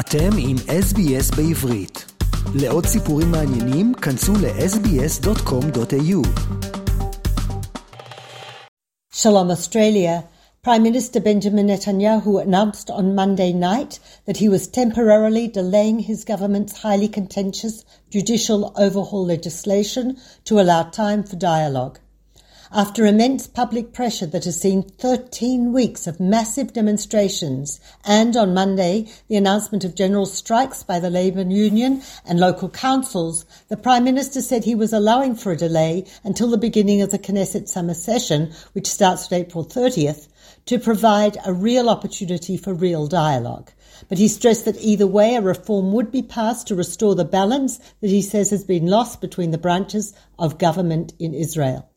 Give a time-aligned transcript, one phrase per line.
[0.00, 2.04] אתם עם SBS בעברית.
[2.54, 6.22] לעוד סיפורים מעניינים, כנסו ל-sbs.com.au.
[9.14, 10.24] Shalom Australia.
[10.64, 16.74] Prime Minister Benjamin Netanyahu announced on Monday night that he was temporarily delaying his government's
[16.84, 21.98] highly contentious judicial overhaul legislation to allow time for dialogue.
[22.73, 29.07] After immense public pressure that has seen 13 weeks of massive demonstrations and on Monday
[29.29, 34.41] the announcement of general strikes by the Labour Union and local councils, the Prime Minister
[34.41, 38.51] said he was allowing for a delay until the beginning of the Knesset summer session,
[38.73, 40.27] which starts on April 30th,
[40.65, 43.71] to provide a real opportunity for real dialogue.
[44.09, 47.79] But he stressed that either way, a reform would be passed to restore the balance
[48.01, 51.89] that he says has been lost between the branches of government in Israel.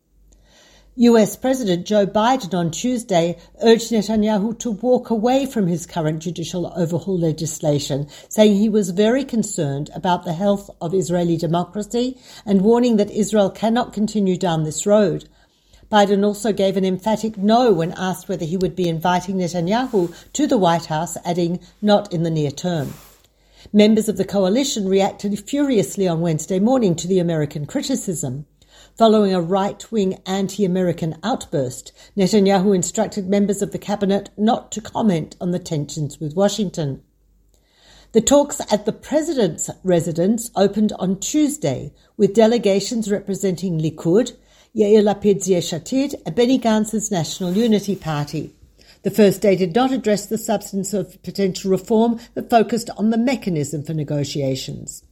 [1.02, 6.70] US President Joe Biden on Tuesday urged Netanyahu to walk away from his current judicial
[6.76, 12.98] overhaul legislation, saying he was very concerned about the health of Israeli democracy and warning
[12.98, 15.26] that Israel cannot continue down this road.
[15.90, 20.46] Biden also gave an emphatic no when asked whether he would be inviting Netanyahu to
[20.46, 22.92] the White House, adding, not in the near term.
[23.72, 28.44] Members of the coalition reacted furiously on Wednesday morning to the American criticism.
[29.00, 34.82] Following a right wing anti American outburst, Netanyahu instructed members of the cabinet not to
[34.82, 37.00] comment on the tensions with Washington.
[38.12, 44.36] The talks at the president's residence opened on Tuesday with delegations representing Likud,
[44.76, 48.52] Yair Lapid's Yesh and Benny Gantz's National Unity Party.
[49.02, 53.16] The first day did not address the substance of potential reform, but focused on the
[53.16, 55.04] mechanism for negotiations.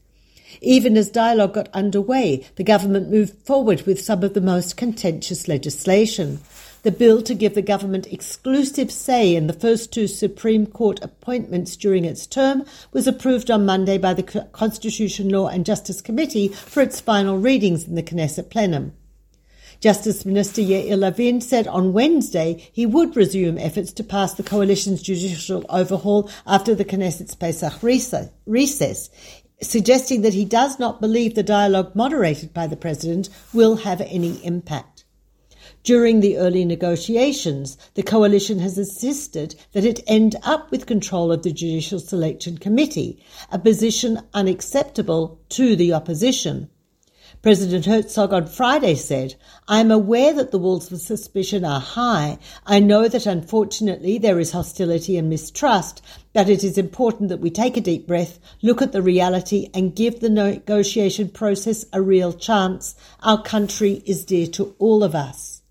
[0.61, 5.49] Even as dialogue got underway, the government moved forward with some of the most contentious
[5.49, 6.41] legislation.
[6.85, 11.77] The bill to give the government exclusive say in the first two Supreme Court appointments
[11.77, 16.81] during its term was approved on Monday by the Constitution, Law and Justice Committee for
[16.81, 18.93] its final readings in the Knesset plenum.
[19.81, 25.03] Justice Minister Yariv Levin said on Wednesday he would resume efforts to pass the coalition's
[25.03, 29.11] judicial overhaul after the Knesset's Pesach recess
[29.61, 34.45] suggesting that he does not believe the dialogue moderated by the president will have any
[34.45, 35.05] impact.
[35.85, 41.43] During the early negotiations, the coalition has insisted that it end up with control of
[41.43, 43.19] the Judicial Selection Committee,
[43.51, 46.69] a position unacceptable to the opposition.
[47.41, 49.37] President Herzog on Friday said,
[49.69, 52.39] I am aware that the walls of suspicion are high.
[52.67, 57.51] I know that unfortunately there is hostility and mistrust, but it is important that we
[57.51, 62.33] take a deep breath, look at the reality, and give the negotiation process a real
[62.33, 62.97] chance.
[63.23, 65.63] Our country is dear to all of us.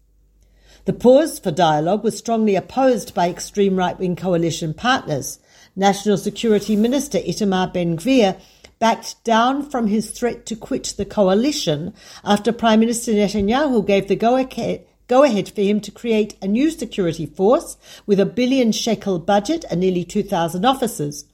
[0.86, 5.40] The pause for dialogue was strongly opposed by extreme right wing coalition partners.
[5.76, 8.40] National Security Minister Itamar Ben Gvir
[8.80, 11.94] backed down from his threat to quit the coalition
[12.24, 17.26] after Prime Minister Netanyahu gave the go ahead, for him to create a new security
[17.26, 21.26] force with a billion shekel budget and nearly 2,000 officers.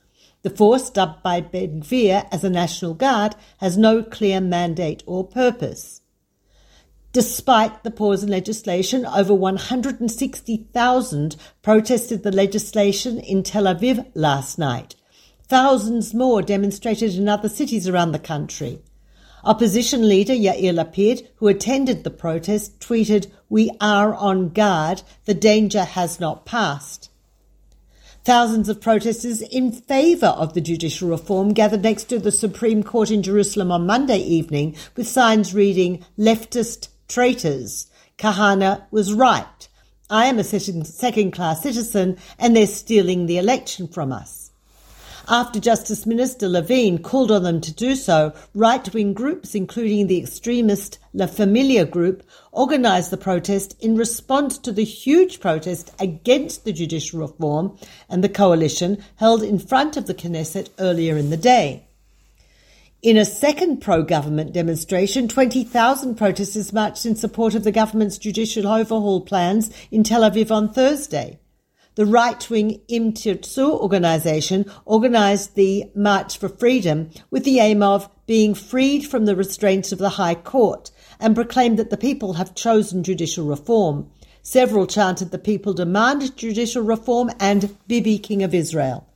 [0.44, 5.26] The force, dubbed by Ben Gvir as a National Guard, has no clear mandate or
[5.26, 6.02] purpose.
[7.14, 14.96] Despite the pause in legislation, over 160,000 protested the legislation in Tel Aviv last night.
[15.53, 18.81] Thousands more demonstrated in other cities around the country.
[19.44, 25.03] Opposition leader Yair Lapid, who attended the protest, tweeted, We are on guard.
[25.25, 27.12] The danger has not passed.
[28.24, 33.12] Thousands of protesters in favour of the judicial reform gathered next to the Supreme Court
[33.12, 37.91] in Jerusalem on Monday evening with signs reading, Leftist traitors.
[38.18, 39.68] Kahane was right.
[40.09, 44.43] I am a second class citizen and they're stealing the election from us.
[45.29, 50.22] After Justice Minister Levin called on them to do so, right wing groups, including the
[50.22, 52.23] extremist La Familia group,
[52.53, 57.78] organised the protest in response to the huge protest against the judicial reform
[58.09, 61.87] and the coalition held in front of the Knesset earlier in the day.
[63.02, 68.67] In a second pro government demonstration, 20,000 protesters marched in support of the government's judicial
[68.67, 71.40] overhaul plans in Tel Aviv on Thursday.
[71.95, 73.13] The right-wing Im
[73.59, 79.91] organization organized the March for Freedom with the aim of being freed from the restraints
[79.91, 84.09] of the High Court and proclaimed that the people have chosen judicial reform.
[84.41, 89.07] Several chanted the people demand judicial reform and Bibi King of Israel.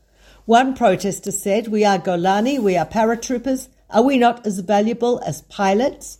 [0.46, 3.70] One protester said, We are Golani, we are paratroopers.
[3.90, 6.20] Are we not as valuable as pilots?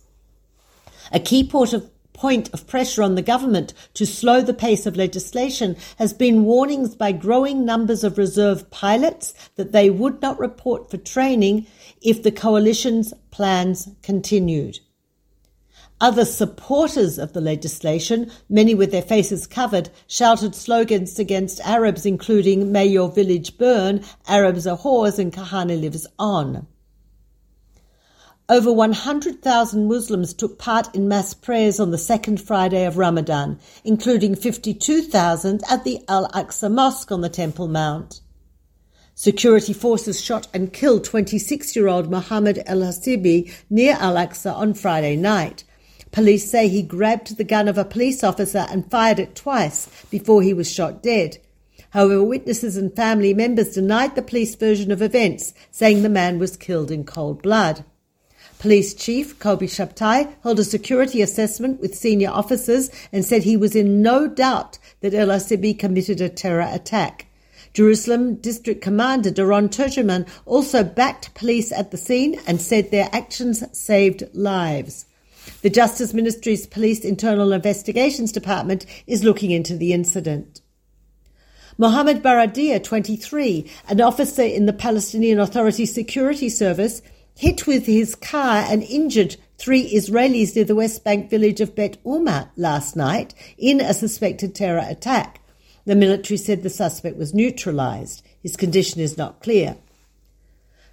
[1.12, 1.88] A key part of
[2.18, 6.96] point of pressure on the government to slow the pace of legislation has been warnings
[6.96, 11.64] by growing numbers of reserve pilots that they would not report for training
[12.02, 14.80] if the coalition's plans continued.
[16.00, 22.72] Other supporters of the legislation, many with their faces covered, shouted slogans against Arabs, including
[22.72, 26.66] May your village burn, Arabs are whores, and Kahane lives on.
[28.50, 34.34] Over 100,000 Muslims took part in mass prayers on the second Friday of Ramadan, including
[34.34, 38.22] 52,000 at the Al Aqsa Mosque on the Temple Mount.
[39.14, 44.72] Security forces shot and killed 26 year old Mohammed El Hasibi near Al Aqsa on
[44.72, 45.64] Friday night.
[46.10, 50.40] Police say he grabbed the gun of a police officer and fired it twice before
[50.40, 51.36] he was shot dead.
[51.90, 56.56] However, witnesses and family members denied the police version of events, saying the man was
[56.56, 57.84] killed in cold blood.
[58.58, 63.76] Police Chief Kobi Shabtai held a security assessment with senior officers and said he was
[63.76, 67.26] in no doubt that El Hasibi committed a terror attack.
[67.72, 73.62] Jerusalem District Commander Doron Turgeman also backed police at the scene and said their actions
[73.78, 75.06] saved lives.
[75.62, 80.62] The Justice Ministry's Police Internal Investigations Department is looking into the incident.
[81.80, 87.02] Mohammed Baradia, 23, an officer in the Palestinian Authority Security Service,
[87.38, 91.96] hit with his car and injured three Israelis near the West Bank village of Bet
[92.04, 95.40] Uma last night in a suspected terror attack.
[95.84, 98.22] The military said the suspect was neutralized.
[98.42, 99.76] His condition is not clear.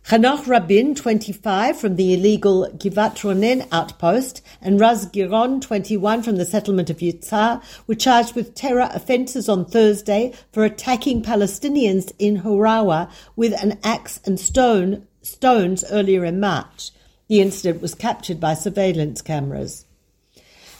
[0.09, 6.45] Hanoch Rabin, 25, from the illegal Givat Ronen outpost, and Raz Giron, 21, from the
[6.45, 13.09] settlement of Yitzhar, were charged with terror offences on Thursday for attacking Palestinians in Huwara
[13.35, 16.91] with an axe and stone, stones earlier in March.
[17.27, 19.85] The incident was captured by surveillance cameras.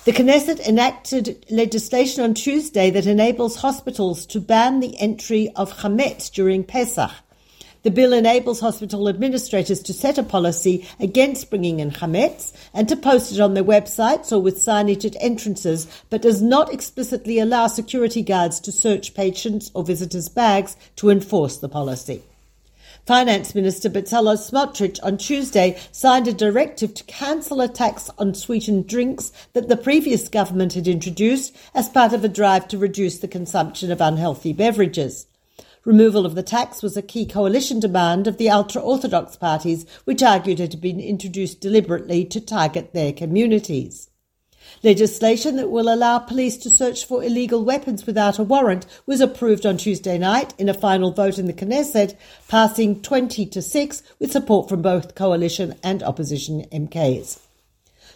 [0.06, 6.31] The Knesset enacted legislation on Tuesday that enables hospitals to ban the entry of chametz
[6.31, 7.09] during Pesach.
[7.81, 12.95] The bill enables hospital administrators to set a policy against bringing in chametz and to
[12.95, 17.65] post it on their websites or with signage at entrances, but does not explicitly allow
[17.65, 22.21] security guards to search patients' or visitors' bags to enforce the policy.
[23.06, 28.88] Finance Minister Bezalel Smotrich on Tuesday signed a directive to cancel a tax on sweetened
[28.88, 33.28] drinks that the previous government had introduced as part of a drive to reduce the
[33.28, 35.28] consumption of unhealthy beverages.
[35.84, 40.24] Removal of the tax was a key coalition demand of the ultra Orthodox parties, which
[40.24, 44.10] argued it had been introduced deliberately to target their communities.
[44.83, 49.65] Legislation that will allow police to search for illegal weapons without a warrant was approved
[49.65, 52.15] on Tuesday night in a final vote in the Knesset,
[52.47, 57.39] passing 20 to 6 with support from both coalition and opposition MKs.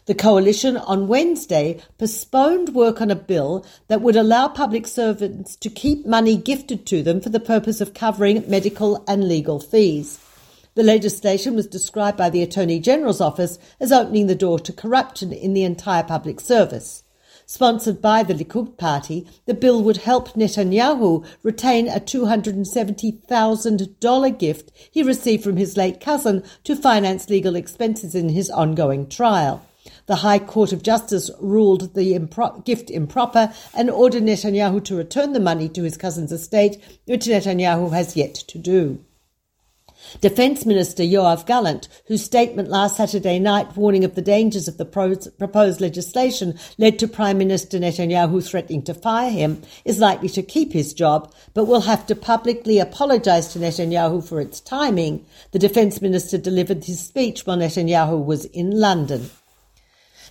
[0.06, 5.70] The coalition on Wednesday postponed work on a bill that would allow public servants to
[5.70, 10.20] keep money gifted to them for the purpose of covering medical and legal fees.
[10.80, 15.34] The legislation was described by the Attorney General's office as opening the door to corruption
[15.34, 17.04] in the entire public service.
[17.46, 25.04] Sponsored by the Likud party, the bill would help Netanyahu retain a $270,000 gift he
[25.04, 29.62] received from his late cousin to finance legal expenses in his ongoing trial.
[30.06, 35.34] The High Court of Justice ruled the impro- gift improper and ordered Netanyahu to return
[35.34, 39.04] the money to his cousin's estate, which Netanyahu has yet to do.
[40.22, 44.86] Defence Minister Yoav Gallant, whose statement last Saturday night warning of the dangers of the
[44.86, 50.74] proposed legislation led to Prime Minister Netanyahu threatening to fire him, is likely to keep
[50.74, 55.26] his job, but will have to publicly apologise to Netanyahu for its timing.
[55.52, 59.30] The Defence Minister delivered his speech while Netanyahu was in London.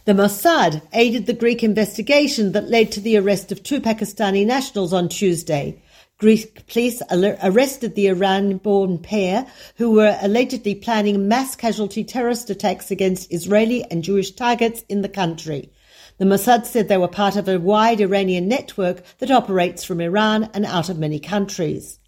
[0.04, 4.94] The Mossad aided the Greek investigation that led to the arrest of two Pakistani nationals
[4.94, 5.82] on Tuesday.
[6.18, 9.46] Greek police arrested the Iran-born pair
[9.76, 15.08] who were allegedly planning mass casualty terrorist attacks against Israeli and Jewish targets in the
[15.08, 15.70] country.
[16.16, 20.50] The Mossad said they were part of a wide Iranian network that operates from Iran
[20.54, 22.00] and out of many countries.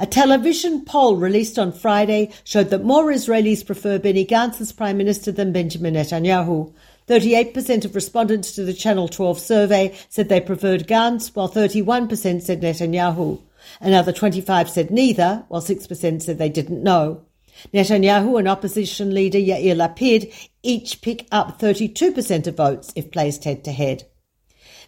[0.00, 4.96] A television poll released on Friday showed that more Israelis prefer Benny Gantz as Prime
[4.96, 6.74] Minister than Benjamin Netanyahu.
[7.08, 12.60] 38% of respondents to the Channel 12 survey said they preferred Gantz, while 31% said
[12.60, 13.40] Netanyahu.
[13.80, 17.24] Another 25 said neither, while 6% said they didn't know.
[17.72, 20.32] Netanyahu and opposition leader Yair Lapid
[20.62, 24.04] each pick up 32% of votes if placed head to head.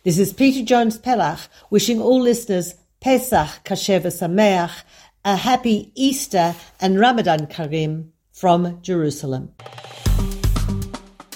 [0.05, 4.83] This is Peta Jones Pellach wishing all listeners Pesach Kasher Sameach,
[5.25, 9.53] a happy Easter and Ramadan Karim from Jerusalem.